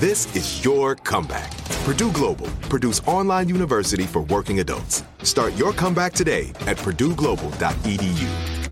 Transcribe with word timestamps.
This 0.00 0.34
is 0.34 0.64
your 0.64 0.96
comeback. 0.96 1.56
Purdue 1.84 2.10
Global, 2.10 2.48
Purdue's 2.62 2.98
online 3.06 3.48
university 3.48 4.02
for 4.06 4.22
working 4.22 4.58
adults. 4.58 5.04
Start 5.22 5.54
your 5.54 5.72
comeback 5.72 6.12
today 6.12 6.48
at 6.66 6.76
purdueglobal.edu. 6.78 8.70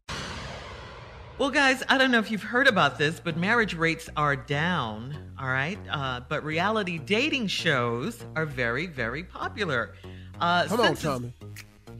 Well, 1.38 1.50
guys, 1.50 1.84
I 1.88 1.96
don't 1.96 2.10
know 2.10 2.18
if 2.18 2.32
you've 2.32 2.42
heard 2.42 2.66
about 2.66 2.98
this, 2.98 3.20
but 3.20 3.36
marriage 3.36 3.74
rates 3.74 4.08
are 4.16 4.34
down, 4.34 5.16
all 5.38 5.46
right? 5.46 5.78
Uh, 5.88 6.22
but 6.28 6.42
reality 6.42 6.98
dating 6.98 7.46
shows 7.46 8.26
are 8.34 8.44
very, 8.44 8.86
very 8.86 9.22
popular. 9.22 9.94
Uh, 10.40 10.66
Come 10.66 10.80
on, 10.80 10.96
Tommy. 10.96 11.32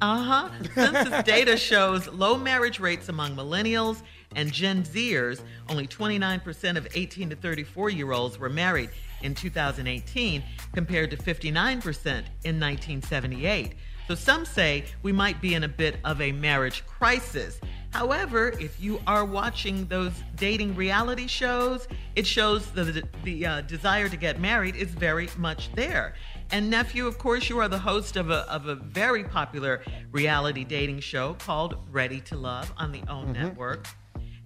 Uh 0.01 0.19
huh. 0.25 0.49
Census 0.75 1.23
data 1.23 1.57
shows 1.57 2.09
low 2.09 2.37
marriage 2.37 2.81
rates 2.81 3.09
among 3.09 3.37
millennials 3.37 4.03
and 4.35 4.53
Gen 4.53 4.83
Zers. 4.83 5.43
Only 5.69 5.87
29% 5.87 6.77
of 6.77 6.89
18 6.93 7.31
to 7.31 7.37
34 7.37 7.91
year 7.91 8.11
olds 8.11 8.37
were 8.37 8.49
married 8.49 8.91
in 9.23 9.35
2018 9.35 10.43
compared 10.75 11.11
to 11.11 11.17
59% 11.17 12.07
in 12.45 12.61
1978. 12.61 13.75
So 14.09 14.15
some 14.15 14.45
say 14.45 14.85
we 15.03 15.13
might 15.13 15.41
be 15.41 15.55
in 15.55 15.65
a 15.65 15.69
bit 15.69 15.97
of 16.05 16.21
a 16.21 16.33
marriage 16.33 16.85
crisis. 16.87 17.61
However, 17.91 18.49
if 18.59 18.81
you 18.81 19.01
are 19.07 19.25
watching 19.25 19.87
those 19.87 20.13
dating 20.37 20.75
reality 20.75 21.27
shows, 21.27 21.87
it 22.17 22.27
shows 22.27 22.71
the, 22.73 23.03
the 23.23 23.47
uh, 23.47 23.61
desire 23.63 24.09
to 24.09 24.17
get 24.17 24.41
married 24.41 24.77
is 24.77 24.91
very 24.91 25.29
much 25.37 25.73
there. 25.75 26.15
And 26.51 26.69
nephew, 26.69 27.07
of 27.07 27.19
course, 27.19 27.49
you 27.49 27.59
are 27.59 27.69
the 27.69 27.79
host 27.79 28.17
of 28.17 28.31
a, 28.31 28.51
of 28.51 28.67
a 28.67 28.75
very 28.75 29.25
popular 29.25 29.83
reality 30.11 30.65
dating 30.65 31.01
show 31.01 31.35
called 31.35 31.77
Ready 31.91 32.21
to 32.23 32.37
Love 32.37 32.73
on 32.77 32.93
the 32.93 33.03
OWN 33.09 33.33
network. 33.33 33.87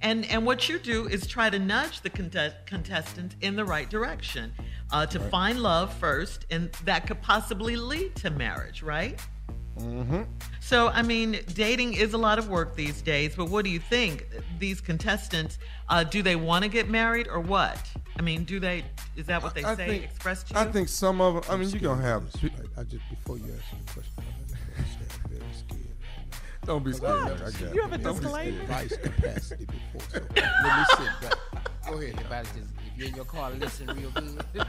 And, 0.02 0.26
and 0.26 0.44
what 0.44 0.68
you 0.68 0.78
do 0.78 1.06
is 1.06 1.26
try 1.26 1.48
to 1.50 1.58
nudge 1.58 2.02
the 2.02 2.10
contest, 2.10 2.56
contestants 2.66 3.34
in 3.40 3.56
the 3.56 3.64
right 3.64 3.88
direction 3.88 4.52
uh, 4.92 5.06
to 5.06 5.18
find 5.18 5.60
love 5.60 5.92
first, 5.94 6.46
and 6.50 6.70
that 6.84 7.06
could 7.06 7.20
possibly 7.22 7.76
lead 7.76 8.14
to 8.16 8.30
marriage, 8.30 8.82
right? 8.82 9.18
Mm-hmm. 9.78 10.22
So, 10.60 10.88
I 10.88 11.02
mean, 11.02 11.40
dating 11.54 11.94
is 11.94 12.14
a 12.14 12.18
lot 12.18 12.38
of 12.38 12.48
work 12.48 12.76
these 12.76 13.02
days, 13.02 13.34
but 13.36 13.50
what 13.50 13.64
do 13.64 13.70
you 13.70 13.78
think? 13.78 14.26
These 14.58 14.80
contestants, 14.80 15.58
uh, 15.88 16.04
do 16.04 16.22
they 16.22 16.36
want 16.36 16.64
to 16.64 16.70
get 16.70 16.88
married 16.88 17.28
or 17.28 17.40
what? 17.40 17.78
I 18.18 18.22
mean, 18.22 18.44
do 18.44 18.58
they, 18.58 18.84
is 19.16 19.26
that 19.26 19.42
what 19.42 19.54
they 19.54 19.64
I 19.64 19.76
say, 19.76 19.86
think- 19.88 20.04
express 20.04 20.42
to 20.44 20.54
you? 20.54 20.60
I 20.60 20.64
think 20.64 20.88
some 20.88 21.20
of 21.20 21.34
them. 21.34 21.44
I 21.48 21.56
mean, 21.56 21.68
you're 21.70 21.80
gonna 21.80 22.02
have. 22.02 22.24
I, 22.76 22.84
just 22.84 23.08
before 23.10 23.36
you 23.36 23.44
ask 23.44 23.72
me 23.72 23.80
a 23.86 23.92
question, 23.92 24.12
I'm 24.18 25.30
very 25.30 25.42
scared. 25.52 25.85
Don't 26.66 26.84
be 26.84 26.92
scared. 26.92 27.22
What? 27.24 27.42
I 27.42 27.50
got 27.64 27.74
You 27.74 27.82
have 27.82 27.92
a 27.92 27.98
Don't 27.98 28.20
disclaimer? 28.20 28.64
scared. 28.64 28.68
Vice 28.90 28.96
capacity 28.96 29.66
before. 29.66 30.00
So 30.10 30.20
let 30.36 30.78
me 30.78 30.84
sit 30.90 31.30
back. 31.30 31.38
Go 31.86 31.94
ahead. 31.94 32.14
Everybody 32.14 32.48
just, 32.48 32.58
if 32.58 32.98
you're 32.98 33.08
in 33.08 33.14
your 33.14 33.24
car, 33.24 33.50
listen 33.52 33.86
real 33.88 34.10
good. 34.10 34.44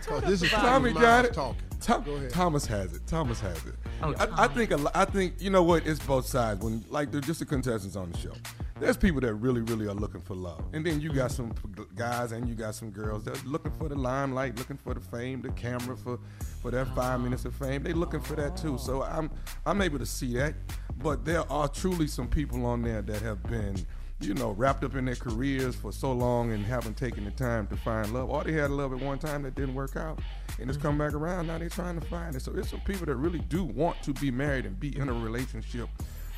So 0.00 0.16
oh, 0.16 0.20
this 0.20 0.42
is 0.42 0.50
Tommy 0.50 0.90
Tommy 0.90 1.00
got 1.00 1.24
it. 1.26 1.32
talking. 1.32 1.62
Tom- 1.80 2.02
Go 2.02 2.14
ahead. 2.16 2.30
Thomas 2.30 2.66
has 2.66 2.92
it. 2.92 3.06
Thomas 3.06 3.38
has 3.38 3.56
it. 3.66 3.74
Oh, 4.02 4.12
I, 4.18 4.44
I 4.44 4.48
think 4.48 4.72
a 4.72 4.76
lo- 4.76 4.90
I 4.96 5.04
think 5.04 5.34
you 5.38 5.48
know 5.48 5.62
what? 5.62 5.86
It's 5.86 6.00
both 6.04 6.26
sides. 6.26 6.60
When 6.64 6.84
like 6.88 7.12
they're 7.12 7.20
just 7.20 7.38
the 7.38 7.46
contestants 7.46 7.94
on 7.94 8.10
the 8.10 8.18
show. 8.18 8.32
There's 8.82 8.96
people 8.96 9.20
that 9.20 9.34
really, 9.34 9.60
really 9.60 9.86
are 9.86 9.94
looking 9.94 10.20
for 10.20 10.34
love, 10.34 10.64
and 10.72 10.84
then 10.84 11.00
you 11.00 11.12
got 11.12 11.30
some 11.30 11.54
guys 11.94 12.32
and 12.32 12.48
you 12.48 12.56
got 12.56 12.74
some 12.74 12.90
girls 12.90 13.22
that 13.22 13.40
are 13.40 13.48
looking 13.48 13.70
for 13.70 13.88
the 13.88 13.94
limelight, 13.94 14.58
looking 14.58 14.76
for 14.76 14.92
the 14.92 14.98
fame, 14.98 15.40
the 15.40 15.50
camera 15.50 15.96
for 15.96 16.18
for 16.60 16.72
their 16.72 16.84
five 16.86 16.98
uh-huh. 16.98 17.18
minutes 17.18 17.44
of 17.44 17.54
fame. 17.54 17.84
They 17.84 17.92
looking 17.92 18.18
for 18.18 18.34
that 18.34 18.56
too. 18.56 18.78
So 18.78 19.04
I'm 19.04 19.30
I'm 19.64 19.82
able 19.82 20.00
to 20.00 20.04
see 20.04 20.34
that, 20.34 20.54
but 20.98 21.24
there 21.24 21.50
are 21.52 21.68
truly 21.68 22.08
some 22.08 22.26
people 22.26 22.66
on 22.66 22.82
there 22.82 23.02
that 23.02 23.22
have 23.22 23.40
been 23.44 23.76
you 24.20 24.34
know, 24.34 24.52
wrapped 24.52 24.84
up 24.84 24.94
in 24.94 25.04
their 25.04 25.16
careers 25.16 25.74
for 25.74 25.92
so 25.92 26.12
long 26.12 26.52
and 26.52 26.64
haven't 26.64 26.96
taken 26.96 27.24
the 27.24 27.30
time 27.32 27.66
to 27.66 27.76
find 27.76 28.12
love. 28.14 28.30
Or 28.30 28.44
they 28.44 28.52
had 28.52 28.70
love 28.70 28.92
at 28.92 29.00
one 29.00 29.18
time 29.18 29.42
that 29.42 29.56
didn't 29.56 29.74
work 29.74 29.96
out 29.96 30.20
and 30.60 30.68
it's 30.68 30.78
come 30.78 30.92
mm-hmm. 30.92 31.06
back 31.06 31.14
around. 31.14 31.48
Now 31.48 31.58
they're 31.58 31.68
trying 31.68 31.98
to 32.00 32.06
find 32.06 32.34
it. 32.34 32.42
So 32.42 32.52
it's 32.56 32.70
some 32.70 32.80
people 32.80 33.06
that 33.06 33.16
really 33.16 33.40
do 33.40 33.64
want 33.64 34.00
to 34.02 34.12
be 34.14 34.30
married 34.30 34.66
and 34.66 34.78
be 34.78 34.96
in 34.96 35.08
a 35.08 35.12
relationship 35.12 35.88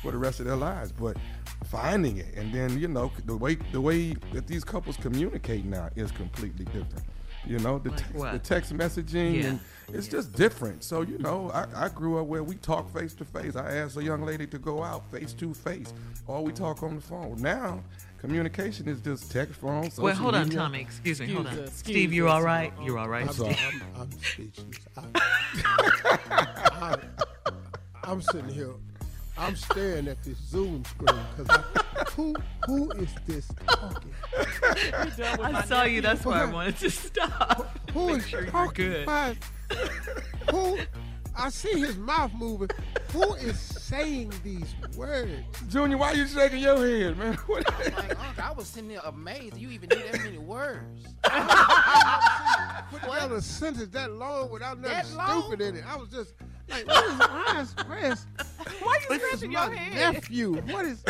for 0.05 0.11
the 0.11 0.17
rest 0.17 0.39
of 0.39 0.45
their 0.45 0.55
lives. 0.55 0.91
But 0.91 1.17
finding 1.65 2.17
it 2.17 2.33
and 2.35 2.53
then, 2.53 2.79
you 2.79 2.87
know, 2.87 3.11
the 3.25 3.35
way 3.35 3.55
the 3.71 3.81
way 3.81 4.13
that 4.33 4.45
these 4.47 4.63
couples 4.63 4.97
communicate 4.97 5.65
now 5.65 5.89
is 5.95 6.11
completely 6.11 6.65
different. 6.65 7.03
You 7.47 7.59
know, 7.59 7.77
the, 7.77 7.89
Like 7.91 7.99
text, 8.41 8.73
the 8.73 8.79
text 8.79 9.05
messaging, 9.05 9.35
Yeah. 9.41 9.49
and 9.49 9.59
it's 9.93 10.07
just 10.07 10.33
different. 10.33 10.83
So, 10.83 11.01
you 11.01 11.19
know, 11.19 11.51
I, 11.51 11.85
I 11.85 11.89
grew 11.89 12.17
up 12.19 12.25
where 12.25 12.43
we 12.43 12.55
talk 12.55 12.91
face 12.91 13.13
to 13.15 13.25
face. 13.25 13.55
I 13.55 13.75
asked 13.77 13.97
a 13.97 14.03
young 14.03 14.23
lady 14.23 14.47
to 14.47 14.57
go 14.57 14.81
out 14.83 15.09
face 15.11 15.31
to 15.33 15.53
face, 15.53 15.93
or 16.25 16.43
we 16.43 16.51
talk 16.51 16.81
on 16.81 16.95
the 16.95 17.01
phone. 17.01 17.35
Now, 17.39 17.83
communication 18.17 18.87
is 18.87 18.99
just 18.99 19.31
text, 19.31 19.59
phone, 19.61 19.91
social 19.91 20.05
Wait, 20.05 20.15
hold 20.15 20.33
on, 20.33 20.45
media. 20.45 20.57
Tommy. 20.59 20.81
Excuse 20.81 21.19
me. 21.21 21.27
Hold 21.33 21.45
on. 21.45 21.53
Excuse 21.53 21.69
us, 21.69 21.75
Steve, 21.75 21.95
excuse 21.97 22.15
you 22.15 22.27
us. 22.27 22.33
all 22.33 22.41
right? 22.41 22.73
You're 22.83 22.97
all 22.97 23.09
right. 23.09 23.27
I'm, 23.27 23.33
Steve? 23.33 23.57
I'm, 23.95 24.01
I'm 24.01 24.11
speechless. 24.11 24.87
I, 24.97 25.21
I, 26.31 26.97
I'm 28.03 28.21
sitting 28.23 28.49
here. 28.49 28.73
I'm 29.37 29.55
staring 29.55 30.07
at 30.07 30.23
this 30.23 30.37
Zoom 30.37 30.83
screen 30.85 31.19
because 31.35 31.63
who 32.13 32.33
who 32.65 32.91
is 32.91 33.09
this 33.25 33.47
talking? 33.67 34.13
I 34.33 35.63
saw 35.67 35.83
you. 35.83 36.01
That's 36.01 36.23
why 36.25 36.41
I 36.41 36.45
wanted 36.45 36.77
to 36.79 36.89
stop. 36.89 37.77
Who 37.91 38.09
is 38.09 38.17
Make 38.17 38.23
is 38.23 38.29
sure 38.29 38.45
talking? 38.45 38.91
good. 39.05 39.37
Who? 40.51 40.77
I 41.37 41.49
see 41.49 41.77
his 41.81 41.97
mouth 41.97 42.31
moving. 42.33 42.69
Who 43.11 43.33
is 43.35 43.59
saying 43.59 44.31
these 44.41 44.73
words? 44.95 45.31
Junior, 45.67 45.97
why 45.97 46.13
you 46.13 46.27
shaking 46.27 46.59
your 46.59 46.77
head, 46.77 47.17
man? 47.17 47.33
What- 47.47 47.65
Like, 47.97 48.39
I 48.39 48.51
was 48.53 48.67
sitting 48.67 48.87
there 48.87 49.01
amazed 49.03 49.57
you 49.57 49.69
even 49.69 49.89
knew 49.89 50.01
that 50.11 50.23
many 50.23 50.37
words. 50.37 51.03
Put 52.89 53.01
together 53.03 53.35
a 53.35 53.41
sentence 53.41 53.89
that 53.89 54.11
long 54.13 54.49
without 54.49 54.79
nothing 54.79 54.95
That 54.95 55.11
long? 55.17 55.41
stupid 55.41 55.61
in 55.61 55.75
it. 55.75 55.83
I 55.85 55.97
was 55.97 56.07
just 56.09 56.35
like, 56.69 56.87
what 56.87 57.05
is 57.05 57.19
why 57.19 57.59
is 57.59 57.75
where's 57.87 58.25
Why 58.81 58.99
you 59.09 59.19
this 59.19 59.23
is 59.33 59.39
scratching 59.39 59.51
my 59.51 59.65
your 59.65 59.75
head? 59.75 60.13
nephew? 60.13 60.53
What 60.53 60.85
is 60.85 61.03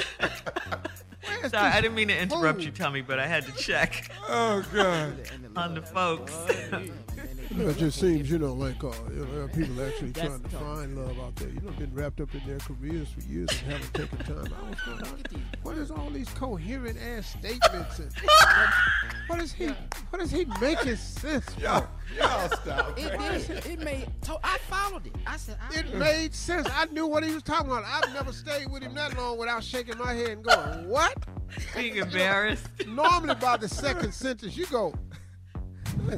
where's 1.26 1.52
Sorry, 1.52 1.72
I 1.72 1.82
didn't 1.82 1.96
mean 1.96 2.10
to 2.10 2.22
interrupt 2.22 2.60
fool? 2.60 2.66
you, 2.66 2.72
Tommy, 2.72 3.02
but 3.02 3.20
I 3.20 3.28
had 3.28 3.46
to 3.46 3.52
check 3.54 4.12
oh, 4.30 4.64
God. 4.74 5.18
on 5.56 5.76
the 5.76 5.82
folks. 5.82 6.34
Oh, 6.36 6.84
It 7.58 7.78
just 7.78 8.00
seems, 8.02 8.30
you 8.30 8.38
know, 8.38 8.54
like 8.54 8.84
uh, 8.84 8.92
you 9.14 9.26
know, 9.26 9.44
are 9.44 9.48
people 9.48 9.82
actually 9.82 10.12
trying 10.12 10.42
to 10.42 10.50
find 10.50 10.98
love 10.98 11.18
out 11.20 11.36
there. 11.38 11.48
You 11.48 11.62
know, 11.62 11.72
been 11.72 11.94
wrapped 11.94 12.20
up 12.20 12.34
in 12.36 12.46
their 12.46 12.60
careers 12.60 13.08
for 13.10 13.22
years 13.22 13.50
and 13.50 13.72
haven't 13.72 13.94
taken 13.94 14.18
time 14.20 14.54
out. 14.54 14.68
What's 14.68 14.82
going 14.84 15.02
on? 15.02 15.46
What 15.64 15.78
is 15.78 15.90
all 15.90 16.10
these 16.10 16.30
coherent 16.30 16.98
ass 17.00 17.28
statements 17.28 18.00
and 18.00 18.12
what 19.28 19.42
is 19.42 19.54
he? 19.54 19.68
What 20.10 20.22
is 20.22 20.32
he 20.32 20.46
making 20.60 20.98
sense? 20.98 21.46
for? 21.54 21.62
Y'all, 21.62 21.88
y'all 22.18 22.50
stop. 22.50 23.00
It 23.00 23.48
did. 23.48 23.66
It 23.66 23.80
made. 23.80 24.10
To, 24.24 24.38
I 24.44 24.58
followed 24.70 25.06
it. 25.08 25.16
I 25.26 25.38
said, 25.38 25.58
I, 25.62 25.80
It 25.80 25.96
made 25.96 26.36
sense. 26.36 26.68
I 26.74 26.86
knew 26.86 27.08
what 27.08 27.24
he 27.24 27.34
was 27.34 27.44
talking 27.44 27.72
about. 27.72 27.86
I've 27.86 28.14
never 28.14 28.34
stayed 28.34 28.70
with 28.70 28.84
him 28.84 28.94
that 28.96 29.16
long 29.18 29.38
without 29.38 29.64
shaking 29.64 29.98
my 29.98 30.14
head 30.14 30.30
and 30.30 30.44
going, 30.44 30.90
"What?" 30.90 31.18
Being 31.74 31.96
embarrassed. 31.96 32.68
Normally, 32.86 33.36
by 33.36 33.56
the 33.58 33.70
second 33.70 34.14
sentence, 34.14 34.58
you 34.58 34.66
go, 34.66 34.94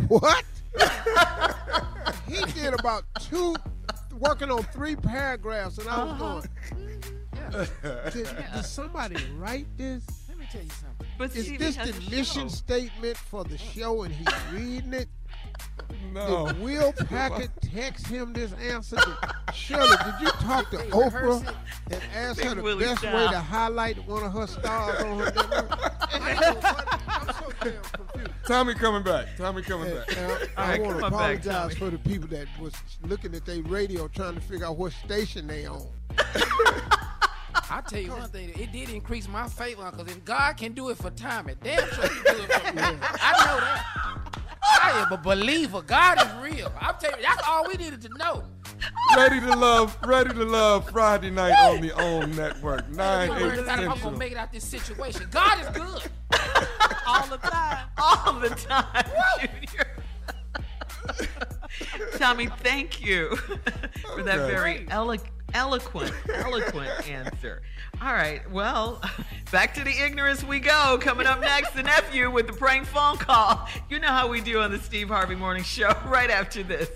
"What?" 0.07 0.43
he 2.27 2.41
did 2.53 2.73
about 2.73 3.03
two, 3.19 3.55
working 4.19 4.51
on 4.51 4.63
three 4.63 4.95
paragraphs, 4.95 5.77
and 5.77 5.87
I 5.89 6.03
was 6.03 6.11
uh-huh. 6.11 6.23
going, 6.23 6.49
mm-hmm. 6.71 7.85
yeah. 7.85 8.09
did, 8.11 8.53
did 8.53 8.65
somebody 8.65 9.17
write 9.37 9.67
this? 9.77 10.03
Let 10.29 10.37
me 10.37 10.45
tell 10.51 10.61
you 10.61 10.69
something. 10.69 11.07
But 11.17 11.35
Is 11.35 11.45
Steve, 11.45 11.59
this 11.59 11.75
the 11.77 12.11
mission 12.11 12.43
show. 12.43 12.55
statement 12.55 13.17
for 13.17 13.43
the 13.43 13.55
mm. 13.55 13.73
show 13.73 14.03
and 14.03 14.13
he's 14.13 14.27
reading 14.53 14.93
it? 14.93 15.07
No. 16.13 16.47
Did 16.47 16.61
Will 16.61 16.93
Packard 17.09 17.49
text 17.61 18.07
him 18.07 18.33
this 18.33 18.53
answer? 18.53 18.97
Did, 18.97 19.55
Shirley, 19.55 19.89
did 19.89 20.13
you 20.21 20.27
talk 20.27 20.69
to 20.71 20.77
They 20.77 20.89
Oprah 20.89 21.55
and 21.91 22.01
ask 22.13 22.41
her 22.41 22.55
the 22.55 22.61
Willie 22.61 22.85
best 22.85 23.03
way 23.03 23.27
to 23.31 23.39
highlight 23.39 24.05
one 24.07 24.23
of 24.23 24.31
her 24.33 24.47
stars 24.47 25.03
on 25.03 25.19
her 25.19 25.25
network? 25.35 26.13
I 26.13 26.35
don't 26.39 26.41
know 26.41 26.59
what- 26.61 27.01
I'm 27.07 27.25
so 27.33 27.51
damn 27.61 27.81
confused. 27.81 28.06
Tommy 28.47 28.73
coming 28.75 29.03
back. 29.03 29.27
Tommy 29.38 29.61
coming 29.61 29.94
back. 29.94 30.17
and 30.17 30.49
I, 30.55 30.75
I 30.75 30.79
want 30.79 30.95
to 30.95 31.01
come 31.01 31.13
on 31.13 31.19
back, 31.19 31.45
apologize 31.45 31.77
for 31.77 31.89
the 31.89 31.97
people 31.97 32.29
that 32.29 32.47
was 32.59 32.73
looking 33.03 33.35
at 33.35 33.45
their 33.45 33.61
radio 33.63 34.07
trying 34.07 34.35
to 34.35 34.41
figure 34.41 34.65
out 34.65 34.77
what 34.77 34.94
station 34.94 35.47
they 35.47 35.65
on. 35.65 35.85
I'll 37.69 37.81
tell 37.81 37.99
you 37.99 38.11
one 38.11 38.29
thing. 38.29 38.49
It 38.57 38.71
did 38.71 38.89
increase 38.89 39.27
my 39.27 39.49
faith, 39.49 39.77
line 39.77 39.91
because 39.91 40.09
if 40.09 40.23
God 40.23 40.55
can 40.55 40.71
do 40.71 40.89
it 40.89 40.97
for 40.97 41.09
Tommy, 41.09 41.55
damn 41.61 41.79
sure 41.89 42.07
he 42.07 42.21
can 42.21 42.35
do 42.35 42.44
it 42.44 42.53
for 42.53 42.73
me. 42.75 42.81
I 42.81 43.45
know 43.45 43.59
that. 43.59 44.07
I 44.69 45.05
am 45.05 45.11
a 45.11 45.17
believer. 45.17 45.81
God 45.81 46.17
is 46.21 46.33
real. 46.41 46.71
I'm 46.79 46.95
telling 46.99 47.17
you, 47.19 47.25
that's 47.27 47.45
all 47.47 47.67
we 47.67 47.75
needed 47.75 48.01
to 48.03 48.09
know. 48.17 48.44
Ready 49.15 49.41
to 49.41 49.55
love, 49.55 49.97
ready 50.05 50.33
to 50.33 50.45
love 50.45 50.89
Friday 50.89 51.31
night 51.31 51.53
on 51.53 51.81
the 51.81 51.91
OWN 51.94 52.35
network. 52.35 52.88
9, 52.89 53.31
8 53.31 53.59
about 53.59 53.79
if 53.83 53.89
I'm 53.89 53.99
gonna 53.99 54.17
make 54.17 54.31
it 54.31 54.38
out 54.38 54.51
this 54.51 54.63
situation. 54.63 55.27
God 55.31 55.61
is 55.61 55.67
good. 55.69 56.03
All 57.07 57.27
the 57.27 57.38
time. 57.38 57.88
All 57.98 58.33
the 58.33 58.50
time, 58.50 59.06
Junior. 59.39 59.88
Tommy, 62.18 62.48
thank 62.59 63.04
you 63.04 63.36
for 64.15 64.24
that 64.24 64.39
Okay. 64.39 64.51
very 64.51 64.88
elo- 64.89 65.15
eloquent, 65.54 66.12
eloquent 66.33 67.09
answer. 67.09 67.62
All 68.01 68.13
right, 68.13 68.50
well, 68.51 69.01
back 69.51 69.74
to 69.75 69.83
the 69.83 69.92
ignorance 70.04 70.44
we 70.44 70.59
go. 70.59 70.98
Coming 71.01 71.25
up 71.25 71.39
next, 71.42 71.74
the 71.74 71.83
nephew 71.83 72.30
with 72.30 72.45
the 72.48 72.54
prank 72.54 72.86
phone 72.86 73.18
call. 73.18 73.68
You 73.89 74.00
know 74.00 74.07
how 74.09 74.27
we 74.27 74.42
do 74.42 74.59
on 74.62 74.71
the 74.71 74.80
Steve 74.80 75.07
Harvey 75.07 75.36
Morning 75.36 75.63
Show 75.63 75.92
right 76.07 76.30
after 76.30 76.62
this. 76.63 76.89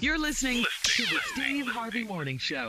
You're 0.00 0.18
listening 0.18 0.64
to 0.84 1.02
the 1.04 1.18
Steve 1.32 1.66
Harvey 1.66 2.04
Morning 2.04 2.36
Show. 2.38 2.68